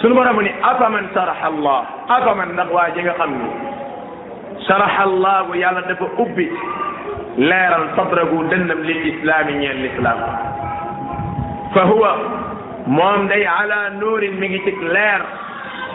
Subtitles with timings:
[0.00, 1.80] sunu borom ni afa man saraxa allah
[2.16, 3.48] afa man ndax waa ji nga xam ni
[4.66, 6.46] saraxa allahu yàlla dafa ubbi
[7.50, 10.20] leeral sadragu dënnam lil islaami ñeel lislaam
[11.74, 12.12] fa huwa
[12.86, 15.20] moom day ala nuurin mi ngi ci leer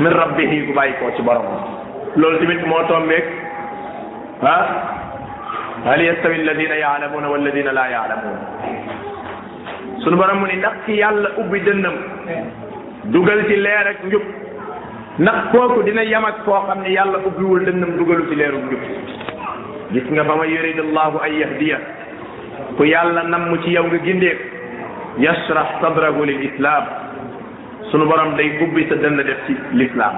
[0.04, 1.48] min rabbihi gu bàyyi koo ci borom
[2.20, 3.24] loolu tamit moo tombeeg
[4.56, 4.66] ah
[5.88, 8.40] hal yastawi alladina yaalamuuna walladina laa yaalamuun
[10.04, 11.96] sunu borom mu ni ndax ci yàlla ubbi dënnam
[13.12, 14.22] dugal ci leer ak njub
[15.20, 18.80] ndax kooku dina yam ak foo xam ne yàlla ubbiwul dënnam dugalu ci leeru njub
[19.92, 21.78] gis nga ba ma yurid an yahdiya
[22.78, 24.40] ku yàlla namm ci yow nga gindeek
[25.18, 26.84] yashrah sadrahu lil islam
[27.92, 30.16] sunu borom day ubbi sa dënn def ci l'islam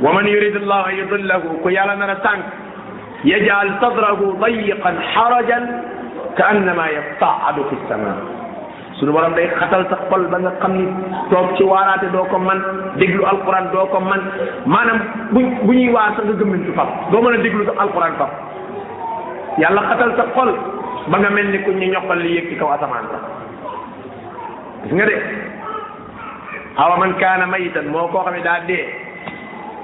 [0.00, 2.42] wa man yurid allahu an yudillahu ku yàlla nara sànq
[3.24, 5.64] yajal sadrahu dayiqan xarajan
[6.36, 6.88] ka annama
[7.70, 8.45] fi samaa
[8.98, 10.84] suñu borom day xatal sa xol ba nga xam ni
[11.30, 12.58] toog ci waaraate doo ko man
[13.00, 14.20] déglu alquran doo ko man
[14.72, 14.98] maanaam
[15.32, 18.30] bu bu ñuy waar sax nga gëmmintu fab doo mën a déglu sax alquran fab
[19.62, 20.50] yàlla xatal sa xol
[21.12, 23.22] ba nga mel ni ku ñu ñoqal li ki kaw asamaan sax
[24.96, 25.16] nga de
[26.82, 28.84] awa man kaana mayitan moo koo xam ne daa dee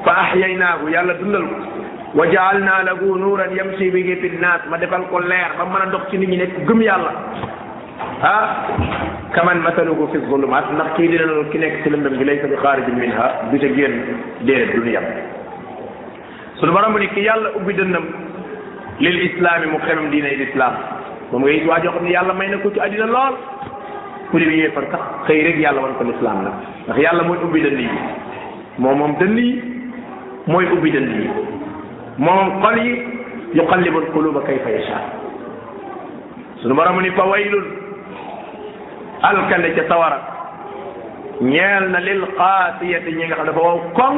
[0.05, 1.57] fa ahyaynaahu yàlla dundal ko
[2.19, 5.99] wa jaalnaa lahu nuuran yamsi bihi fi nnaas ma defal ko leer ba mën a
[6.11, 7.13] ci nit ñi nekk gëm yàlla
[8.01, 8.45] ah
[9.35, 12.57] kaman masaluhu fi zulumaat ndax kii dina loolu ki nekk ci lëndëm gi laysa bi
[12.57, 13.95] xaarijin minha du ca génn
[14.47, 15.07] déedéet du ñu yem
[16.61, 18.05] suñu borom bu ni ki yàlla ubbi dënnam
[19.01, 20.75] lil islaami mu xemam diinay lislaam
[21.31, 23.35] moom nga it waa joo xam ne yàlla may na ko ci àddina lool
[24.31, 26.55] ku di yéefar sax xëy rek yàlla wan ko lislaam nag
[26.87, 27.89] ndax yàlla mooy ubbi dënn yi
[28.79, 29.51] moom moom dënn yi
[30.47, 31.27] mooy ubbi dënn yi
[32.19, 32.95] moom xol yi
[33.55, 34.99] yuqallibu alquluba kayfa yasha
[36.63, 37.82] suñu borom ni fa waylun
[39.23, 40.19] alkande ca tawara
[41.43, 44.17] ñeel na lil qaasiyati ñi nga xam dafa wow koŋ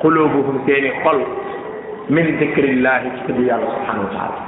[0.00, 1.18] qulubuhum seeni xol
[2.08, 4.38] min dikrillahi ci tudd yàlla subhanahu wa taala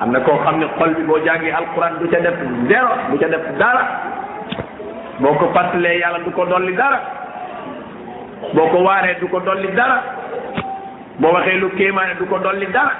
[0.00, 2.36] am na koo xam ne xol bi boo jàngee alquran du ca def
[2.68, 3.84] zéro du ca def dara
[5.18, 7.00] boo ko fàttalee yàlla du ko dolli dara
[8.54, 9.98] boo ko waaree du ko dolli dara
[11.18, 12.94] boo waxee lu kéemaane du ko dolli dara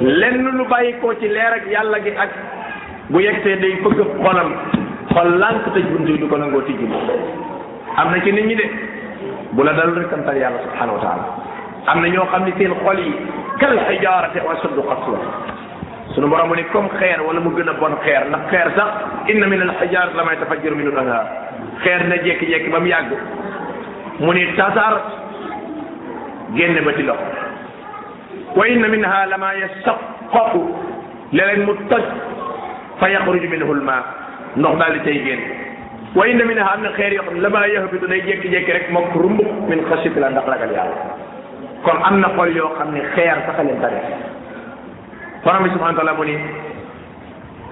[0.00, 2.30] lenn lu bàyyi koo ci leer ak yàlla gi ak
[3.12, 4.50] bu yegsee day fëgg xolam
[5.12, 6.86] xol lànk tëj buntu yi du ko nangoo tijji
[8.00, 8.66] am na ci nit ñi de
[9.52, 11.24] bu la dal rek santal yàlla subhanahu wa taala
[11.92, 13.12] am na ñoo xam ne seen xol yi
[13.58, 15.18] kal xijaarate wa suddu qaswa
[16.14, 18.88] sunu borom mu ne comme xeer wala mu gën a bon xeer ndax xeer sax
[19.28, 21.26] inna min al xijaar la may tafajjur min anhaar
[21.82, 23.10] xeer na jekki-jekki ba mu yàgg
[24.20, 24.94] mu ne tasaar
[26.54, 27.26] génn ba ci loxo
[28.54, 30.62] wa inna minha lama yasaqaqu
[31.32, 32.04] léeg mu toj
[33.00, 34.04] فيخرج منه الماء
[34.56, 35.40] نخبا لتي جين
[36.16, 39.32] وإن منها أن الخير يقول لما يهبط لي جيك جيك رك مكرم
[39.70, 40.92] من خشيط لأن دقلق اليال
[41.84, 44.00] كون أن قول يوقع من خير تخل انتره
[45.44, 46.38] فرمي سبحانه وتعالى مني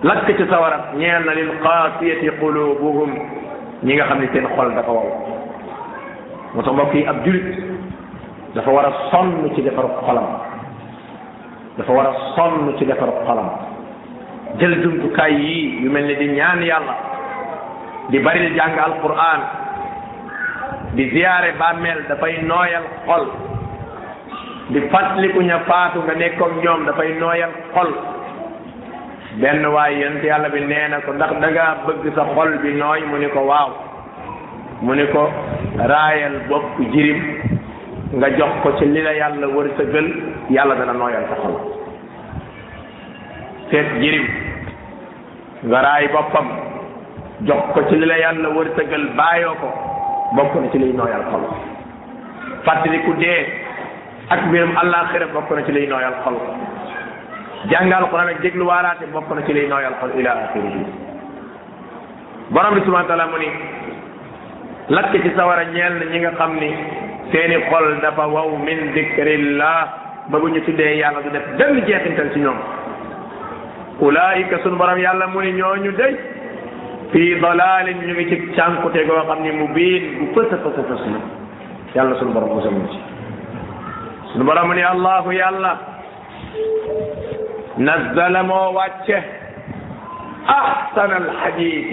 [0.04, 3.10] لك تتصور نيانا للقاسية قلوبهم
[3.82, 5.10] نيغا خمني سين خول دقوا
[6.54, 7.48] وتمام في أبجلت
[8.56, 10.26] دفع ورا الصن تدفر القلم
[11.78, 13.48] دفع ورا الصن تدفر القلم
[14.56, 16.94] jël jumtukaay yii yu mel ni di ñaan yàlla
[18.08, 19.40] di bari jàng alquran
[20.94, 23.26] di ziyaare bàmmeel dafay nooyal xol
[24.70, 27.90] di fàttaliku ña faatu nga nekkoon ñoom dafay nooyal xol
[29.40, 33.00] benn waay yonent yàlla bi nee na ko ndax danga bëgg sa xol bi nooy
[33.10, 33.70] mu ni ko waaw
[34.82, 35.28] mu ni ko
[35.78, 37.20] raayal bopp jirim
[38.16, 40.08] nga jox ko ci li la yàlla wërsëgal
[40.50, 41.77] yàlla dana nooyal sa xol
[43.70, 44.26] seet jirim
[45.68, 46.48] nga raay boppam
[47.46, 49.68] jox ko ci li la yàlla wërsëgal bàyyoo ko
[50.36, 51.44] bokk na ci liy nooyal xol
[52.64, 53.38] fàttaliku dee
[54.34, 56.36] ak mbirum àllaaxira bokk na ci liy nooyal xol
[57.70, 60.82] jàngal Alxuraan ak déglu waaraate bokk na ci liy nooyal xol ila axirihi
[62.50, 63.48] borom bi subhana taala mu ni
[64.88, 66.70] lakk ci sawara ñeel na ñi nga xam ni
[67.32, 69.80] seeni xol dafa waw min dikrillah
[70.30, 72.58] ba bu ñu tuddee yàlla du def benn jeexintal ci ñoom
[74.00, 76.14] ulaika sun borom yàlla mu ni ñooñu day
[77.12, 81.02] fi dalalin ñu ngi ci cànkute goo xam ni mu biin bu fësa fësa fës
[81.10, 81.18] la
[81.94, 82.98] yàlla sun borom musal ñu ci
[84.32, 85.72] sun borom ni allahu yàlla
[87.78, 89.18] nazzala moo wàcce
[90.58, 91.92] ahsan al hadith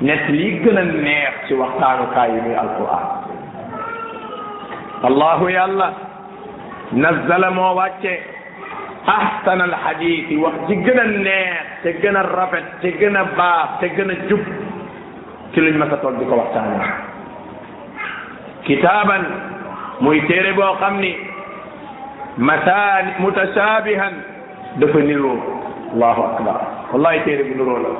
[0.00, 3.08] net li gën a neex ci waxtaanukaay yi muy alquran
[5.08, 5.88] allahu yàlla
[7.02, 8.14] nazzala moo wàcce
[9.06, 13.22] ahsan al xadiis wax ci gën a neex te gën a rafet te gën a
[13.36, 14.40] baax te gën a jub
[15.52, 16.78] ci luñ mas a toog di ko waxtaane
[18.64, 19.24] kitaaban
[20.00, 21.16] muy téere boo xam ni
[22.36, 24.14] mataan mutashaabihan
[24.78, 25.40] dafa niroo
[25.92, 26.58] allahu akbar
[26.92, 27.90] wallahi téere bu niroo la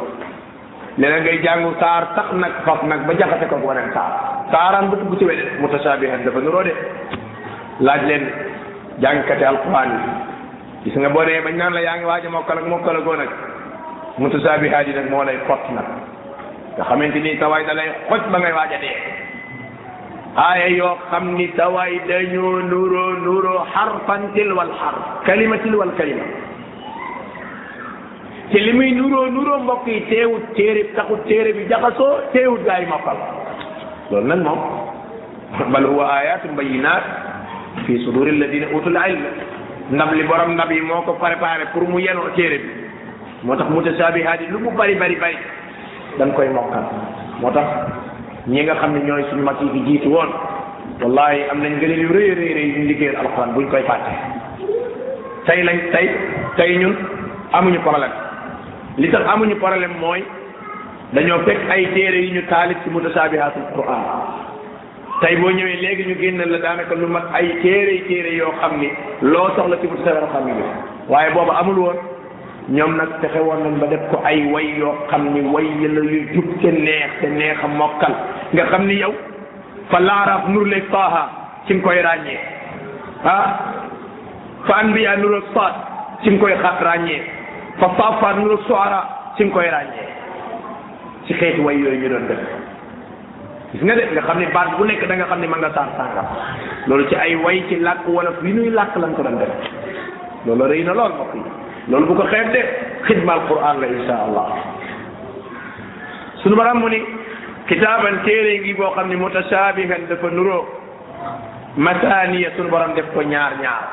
[1.01, 4.97] leneen ngay jàngu saar sax nag faf nag ba jaxate ko waneen saar saaraan bu
[5.09, 6.75] bu ci weneen mutashaabihan dafa niroo de
[7.81, 8.25] laaj leen
[9.01, 10.30] jàngkate alquran yi
[10.85, 13.29] gis nga boo bañ naan la yaa ngi waaj a mokkal ak mokkal koo nag
[14.19, 15.85] mutasaabihaat yi nag moo lay xott nag
[16.77, 18.95] nga xamante ni tawaay da lay xoj ba a dee
[20.41, 25.93] aaya yoo xam ni tawaay dañoo nuroo nuroo xarfan til wal xarf kalima til wal
[26.01, 26.25] kalima
[28.51, 30.01] te li muy nuroo bi
[31.69, 33.17] jaxasoo teewut gaa yi mokkal
[34.25, 34.61] nag moom
[35.73, 37.05] bal huwa ayatun bayinat
[37.85, 39.27] fi suduri alladina utul ilm
[39.93, 42.71] ndab li borom ndab yi moo ko préparé pour mu yenoo téere bi
[43.43, 45.37] moo tax mutasaabihaat yi lu mu bari bari bari
[46.19, 46.85] dañ koy mokkal
[47.41, 47.67] moo tax
[48.47, 50.29] ñi nga xam ne ñooy suñu mag yi fi jiitu woon
[51.03, 54.13] wallahi am nañ gëneel yu rëy rëy rëy yu ñu liggéeyal alxuraan buñ koy fàtte
[55.47, 56.09] tey lañ tey
[56.57, 56.95] tey ñun
[57.53, 58.15] amuñu problème
[58.97, 60.23] li tax amuñu problème mooy
[61.13, 64.20] dañoo fekk ay téere yu ñu taalif ci mutasaabihatul quran
[65.21, 68.81] tey boo ñëwee léegi ñu génnal la daanaka lu mag ay téere téere yoo xam
[68.81, 68.89] ni
[69.21, 70.53] loo soxla ci bu sawar xam ni
[71.09, 71.97] waaye boobu amul woon
[72.71, 76.01] ñoom nag fexe woon nañ ba def ko ay way yoo xam ni way la
[76.01, 78.15] yu jub te neex te neex a mokkal
[78.55, 79.13] nga xam ni yow
[79.91, 81.25] fa laaraaf nur lay taaha
[81.67, 82.39] ci nga koy ràññee
[83.25, 83.57] ah
[84.67, 85.75] fa anbiya nur saat
[86.25, 87.21] ci nga koy xaat ràññee
[87.79, 89.05] fa saafaat nur suara
[89.37, 90.09] ci nga koy ràññee
[91.27, 92.41] ci xeeti way yooyu ñu doon def
[93.73, 95.71] gis nga de nga xam ne baat bu nekk danga nga xam ne ma nga
[95.75, 96.27] saar sàngam
[96.89, 99.53] loolu ci ay way ci làkk wala yi nuy làkk lan ko doon def
[100.47, 101.43] loolu rëy na lool mbokk yi
[101.91, 102.61] loolu bu ko xeeb de
[103.07, 104.49] xidma alquran la insha allah
[106.43, 106.99] sunu baram mu ni
[107.69, 110.65] kitaaban téere ngi boo xam ne mutashabihan dafa nuroo
[111.77, 113.85] masaaniya sunu baram def ko ñaar ñaar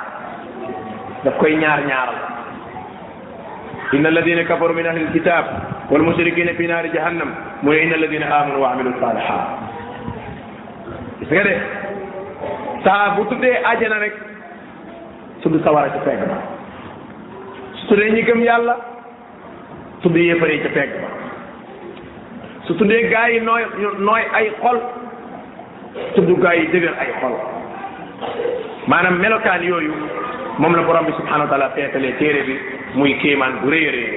[1.23, 2.21] daf koy ñaar ñaaral
[3.93, 5.45] inna alladina kafaru min ahli alkitab
[5.89, 7.29] wal mushrikina fi naari jahannam
[7.61, 9.66] mu ne inna alladina amanu wa amilu salihat
[11.19, 11.55] gis nga de
[12.83, 14.13] saa bu tuddee àjjana rek
[15.41, 16.37] tudd sawara ca pegg ba
[17.79, 18.75] su tuddee ñi gëm yàlla
[20.01, 21.07] tudd yéefar yi ca pegg ba
[22.67, 24.79] su tuddee gaa yi nooy ay xol
[26.15, 27.35] tudd gaa yi dëgër ay xol
[28.93, 29.93] maanaam melokaan yooyu
[30.61, 32.59] moom la borom bi subhanahu wa taala bi
[32.95, 34.09] muy kéemaan bu rëy a rëy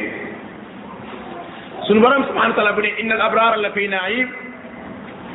[1.87, 2.23] suñu borom
[2.75, 4.29] bu ne inna al abraara fi naim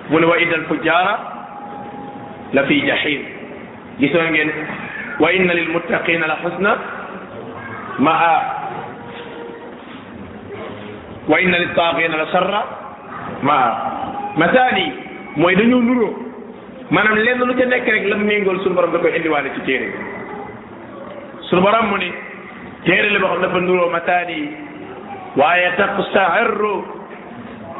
[0.09, 1.33] mu ne wa inna al
[2.55, 3.21] la fi jahim
[3.99, 4.49] gisoon ngeen
[5.19, 6.71] wa inna lil muttaqina la xusna
[7.99, 8.33] maa
[11.31, 12.61] wa inna lil taaqina la sarra
[13.49, 13.69] maa
[14.43, 14.87] masaal yi
[15.35, 16.13] mooy dañoo nuroo
[16.91, 19.87] maanaam lenn lu ca nekk rek la méngool suñu borom da koy indiwaale ci téere
[19.91, 19.99] bi
[21.49, 22.09] suñu borom mu ni
[22.85, 24.47] téere la boo xam dafa nuroo masaal yi
[25.35, 26.75] waaye taqsa'irru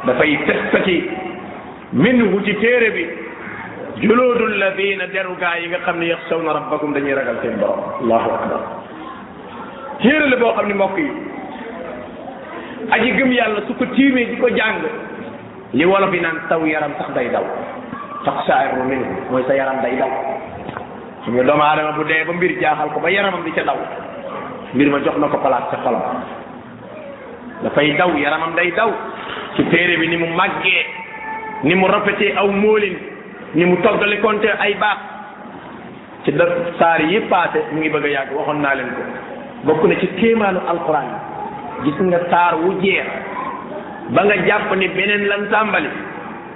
[0.06, 0.98] dafay tëstati
[1.94, 3.24] minhu ci téere bi
[4.00, 8.30] juluudu ladina deru gaa yi nga xam ne yaxsawna rabbakum dañuy ragal seen borom allahu
[8.36, 8.62] akbar
[10.04, 11.08] téere la boo xam ne mbokk yi
[12.92, 14.84] aji gëm yàlla su ko tiimee di ko jàng
[15.74, 17.44] li wolof bi naan taw yaram sax day daw
[18.26, 19.00] sax saaru min
[19.32, 20.12] mooy sa yaram day daw
[21.24, 23.78] xam nga doomu aadama bu dee ba mbir jaaxal ko ba yaramam di ca daw
[24.76, 26.04] mbir ma jox na ko palaat ca xolam
[27.64, 28.92] dafay daw yaramam day daw
[29.56, 30.84] ci téere bi ni mu màggee
[31.64, 33.15] ni mu rafetee aw moolin
[33.54, 34.98] ni mu toggale konte ay baax
[36.26, 36.46] ci da
[36.80, 39.02] saar yi paase mu ngi bëgg yàgg waxoon naa leen ko
[39.70, 41.06] bokk na ci kéemaanu alquran
[41.84, 43.06] gis nga saar wu jeex
[44.10, 45.90] ba nga jàpp ni beneen lan sàmbali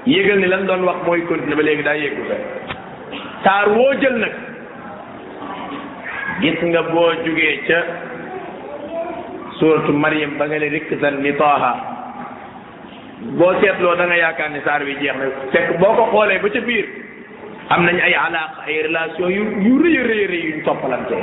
[0.10, 2.24] yégal ni lan doon wax mooy continuer ba léegi daa yéegu
[3.46, 4.34] saar woo jël nag
[6.41, 7.79] gis nga boo jógee ca
[9.60, 11.88] suratu Maryam ba nga ne rikk san ni taaha
[13.38, 16.49] boo seetloo da nga yaakaar ne saar bi jeex na fekk boo ko xoolee ba
[16.49, 16.85] ca biir
[17.69, 21.15] am nañ ay alaaq ay relation yu yu rëy rëy rëy yuñ toppalante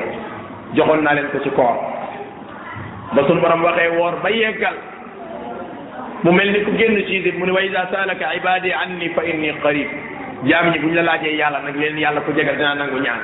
[0.77, 1.77] joxoon naa leen ko ci koor
[3.15, 4.75] ba sunu borom waxee woor ba yeggal
[6.23, 9.23] mu mel ni ku génn ci di mu ne wa ida saalaka ibadi anni fa
[9.25, 9.89] inni qarib
[10.45, 13.21] jaam ñi bu ñu la laajee yàlla nag leen yàlla ku jegal dinaa nangu ñaan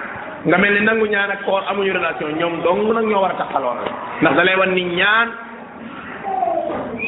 [0.46, 3.44] nga mel ni nangu ñaan ak koor amuñu relation ñoom dong nag ñoo war ka
[3.44, 3.78] taxaloon
[4.22, 5.28] ndax da lay ni ñaan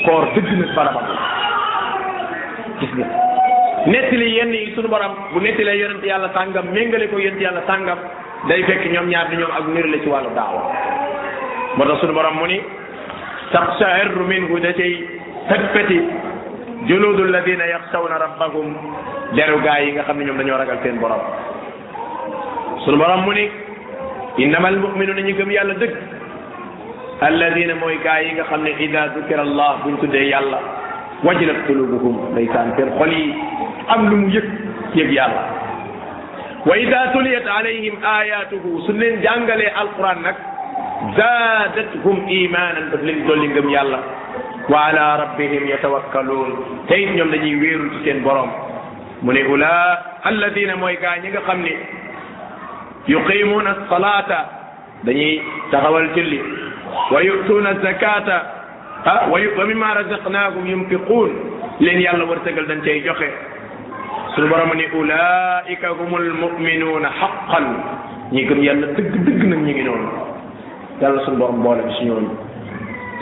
[0.04, 1.09] koor dëgg na barabam
[2.85, 3.11] gis-gis
[3.93, 7.99] nettali yenn yi sunu borom bu nettalee yonent yàlla sàngam méngale ko yonent yàlla sàngam
[8.49, 10.61] day fekk ñoom ñaar di ñoom ak nirale ci wàllu daawa
[11.76, 12.59] moo tax sunu borom mu ni
[13.53, 14.95] taqsha'irru minhu da cay
[15.49, 15.99] xëtpati
[16.88, 18.69] juludu alladina yaxshawna rabbahum
[19.37, 21.21] deru gaa yi nga xam ne ñoom dañoo ragal seen borom
[22.85, 23.45] sunu borom mu ni
[24.43, 25.95] innama almuminuna ñu gëm yàlla dëgg
[27.29, 30.61] alladina mooy gaa yi nga xam ne ida dukira allah buñ tuddee yàlla
[31.25, 33.35] وجلت قلوبهم ليسان في الخلي
[33.97, 34.49] أم لم يك
[34.97, 35.21] يك
[36.66, 40.37] وإذا تليت عليهم آياته سنن جانجل القرآن نك
[41.19, 44.00] زادتهم إيمانا بذلن تولين قم يالله
[44.71, 46.50] وعلى ربهم يتوكلون
[46.88, 48.50] تين يوم لجي ويرو تسين برام
[49.26, 49.78] من أولا
[50.31, 51.54] الذين مويقان يغا
[53.14, 54.31] يقيمون الصلاة
[55.04, 55.31] دني
[55.73, 56.40] تغول تلي
[57.12, 58.28] ويؤتون الزكاة
[59.04, 61.30] ah wayu wa mimma razaqnaakum yunfiquun
[61.84, 63.28] leen yàlla war tëgal dañ cay joxe
[64.34, 67.66] suñu borom ni ulaika humul muminuuna xaqan
[68.32, 70.08] ñi gëm yàlla dëgg dëgg nag ñu ngi noonu
[71.00, 72.30] yàlla suñu borom boole bi si ñooñu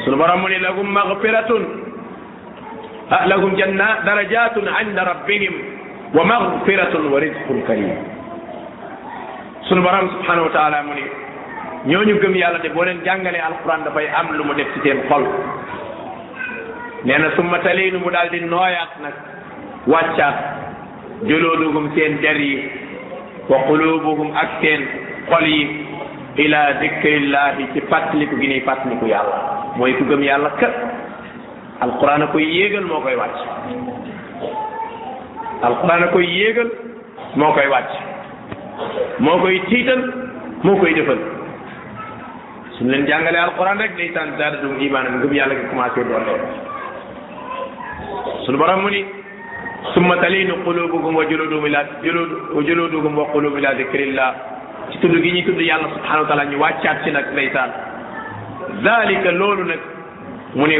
[0.04, 1.64] suñu borom ni lahum magfiratun
[3.10, 5.52] ah lahum janna darajatun inda rabbihim
[6.14, 7.90] wa magfiratun wa rizqun karim
[9.66, 11.02] sunu borom subhanahu wa taala mu ni
[11.90, 15.02] ñooñu gëm yàlla de boo leen jàngalee alquran dafay am lu mu def ci seen
[15.10, 15.26] xol
[17.04, 19.14] nee na summa taleynu mu daal di nooyaat nag
[19.92, 20.38] wàccaat
[21.28, 22.58] joloodugum seen der yi
[23.50, 24.82] wa qulubuhum ak seen
[25.30, 25.62] xol yi
[26.44, 29.36] ila dikrillahi ci fàttaliku gi ñuy fàttaliku yàlla
[29.78, 30.70] mooy ku gëm yàlla kër
[31.86, 33.38] alquran a koy yéegal moo koy wàcc
[35.68, 36.70] alquran a koy yéegal
[37.40, 37.92] moo koy wàcc
[39.26, 40.00] moo koy tiital
[40.64, 41.18] moo koy defal
[42.78, 46.70] suñ leen jàngalee alquran rek day tànn daara dum imaanam yàlla gi commencé doon leen
[48.46, 49.00] sunu borom mu ni
[49.94, 51.82] summa talinu qulubukum wa juluduhum ila
[52.54, 54.30] wa juluduhum wa qulubuhum ila dikrillah
[54.92, 57.70] ci tudd gi ñuy tudd yàlla subhanahu wa taala ñu wàccaat ci nag ndeysaan
[58.82, 59.80] dalika loolu nag
[60.58, 60.76] mu ni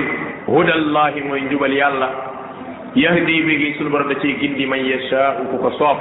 [0.51, 2.09] hudallahi mooy njubal yàlla
[2.99, 5.99] yahdi bi gi sunu borom da ciy gindi man yashaau ku ko soob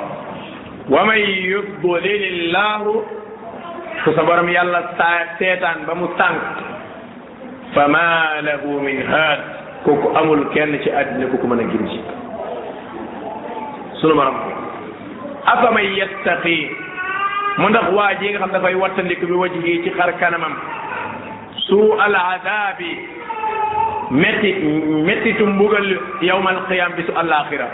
[0.89, 2.93] wa man yudlilillahu
[4.03, 6.41] ku sa borom yàlla saa seetaan ba mu sànq
[7.77, 11.99] fa ma lahu min haad kooku amul kenn ci àddina ku ko mën a gindi
[13.99, 14.35] sunu borom
[15.53, 16.57] afaman yattaqi
[17.59, 20.53] mu ndax waa ji nga xam dafay wattandiku bi wajhi ci xar kanamam
[21.65, 22.91] suu al adabi
[24.21, 24.49] metti
[25.07, 25.87] mettitu mbugal
[26.27, 27.67] yawmal qiyam bi su alaxira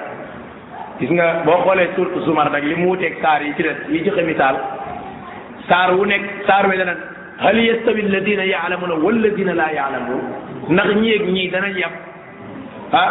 [1.00, 4.00] gis nga boo xoolee surtu zumar nag li mu wuteeg saar yi ci des yi
[4.06, 4.56] joxe misaal
[5.68, 6.94] saar wu nekk saar we dana
[7.44, 11.96] hal yastawi alladina yaalamuna walladina la yaalamun ndax ñii ak ñii danañ yàpp
[12.92, 13.10] ah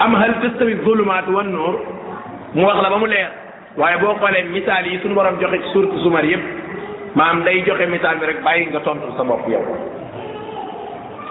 [0.00, 1.74] am hal tastawi zulumaat wan nuur
[2.54, 3.30] mu wax la ba mu leer
[3.76, 6.42] waaye boo xoolee misaal yi suñu borom joxe ci suurtu Zumar yëpp
[7.14, 9.64] maam day joxe misaal bi rek bàyyi nga tontu sa bopp yow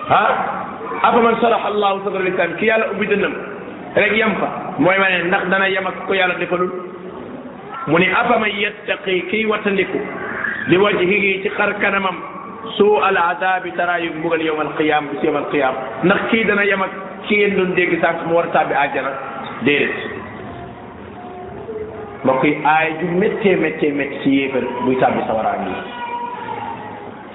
[0.10, 3.34] ah afaman saraha allahu sadra lisan ki yàlla ubbi dënnam
[3.96, 4.48] rek yem fa
[4.78, 6.72] mooy ma ne ndax dana yem ak ko yàlla defalul
[7.88, 10.00] mu ne afaman yattaqi kiy wattandiku
[10.68, 12.16] li wajhihi ci xar kanamam
[12.80, 15.76] suu al adabi taraa yu mbugal bu alqiyama bis yowm
[16.08, 19.12] ndax kii dana yem kii ci ngeen doon dégg sànq mu war a tàbbi àjjana
[19.68, 19.92] déedéet
[22.24, 25.76] mbokk yi aay ju méttee méttee métti ci yéefar buy tàbbi sawaraa ngi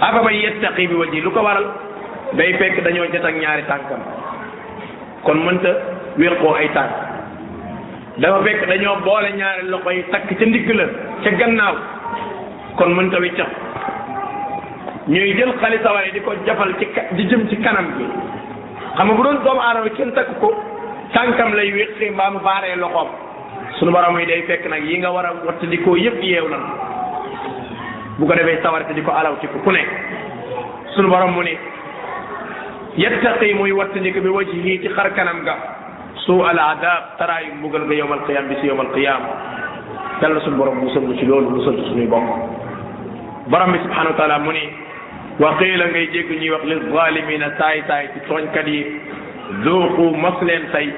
[0.00, 1.66] afa man yettaqi bi wajhi lu ko waral
[2.34, 4.00] day fekk dañoo jot ñaari tànkam
[5.24, 5.68] kon mënta
[6.18, 6.92] wéqoo ay tànk
[8.16, 10.84] dafa fekk dañoo boole ñaari loxo yi takk ca ndigg la
[11.24, 11.74] ca gannaaw
[12.78, 13.50] kon mënta wiccax
[15.08, 16.86] ñuy jël xali yi di ko jafal ci
[17.16, 18.04] di jëm ci kanam gi
[18.96, 20.52] xam nga bu doon doomu aadama kenn takk ko
[21.12, 23.08] tànkam lay wéqi mbaa mu baaree loxoom
[23.78, 26.56] sunu borom wi day fekk nag yi nga war a wattandikoo yëpp yeew na
[28.18, 29.80] bu ko defee sawarte di ko alaw ci ku ne
[30.94, 31.56] sunu borom mu ne
[32.98, 35.56] yettaqi muy wattandiku bi wajhi ci xar kanam ga
[36.26, 39.22] suu al adab taraayu mbugal nga yowmal qiyam bi si yowmal qiyam
[40.20, 42.28] yàlla sunu borom musal ci loolu musal ci suñuy bopp
[43.48, 44.52] borom bi subhanahu wa taala mu
[45.38, 48.80] wa qiila ngay jégg ñuy wax li zalimina saay saay ci tooñkat yi
[49.64, 50.88] zuuqu mos leen tey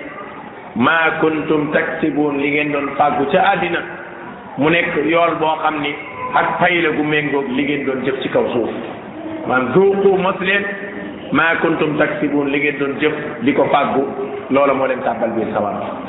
[0.85, 3.81] maa kuntum taksibuun li ngeen doon fàggu ca àddina
[4.59, 5.93] mu nekk yool boo xam ni
[6.41, 8.71] ak pay la gu méngoog li ngeen doon jëf ci kaw suuf
[9.47, 10.65] maanaam zuuqu mos leen
[11.37, 13.13] maa kuntum taksibuun li ngeen doon jëf
[13.45, 14.05] di ko fàggu
[14.51, 16.01] loola moo leen tàbbal biir sawar